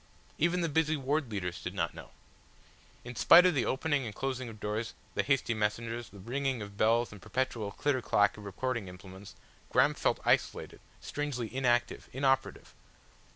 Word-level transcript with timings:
Even 0.39 0.61
the 0.61 0.67
busy 0.67 0.97
ward 0.97 1.29
leaders 1.29 1.61
did 1.61 1.75
not 1.75 1.93
know. 1.93 2.09
In 3.03 3.15
spite 3.15 3.45
of 3.45 3.53
the 3.53 3.67
opening 3.67 4.03
and 4.03 4.15
closing 4.15 4.49
of 4.49 4.59
doors, 4.59 4.95
the 5.13 5.21
hasty 5.21 5.53
messengers, 5.53 6.09
the 6.09 6.17
ringing 6.17 6.59
of 6.63 6.75
bells 6.75 7.11
and 7.11 7.21
the 7.21 7.23
perpetual 7.23 7.71
clitter 7.71 8.01
clack 8.01 8.35
of 8.35 8.43
recording 8.43 8.87
implements, 8.87 9.35
Graham 9.69 9.93
felt 9.93 10.19
isolated, 10.25 10.79
strangely 11.01 11.53
inactive, 11.55 12.09
inoperative. 12.13 12.73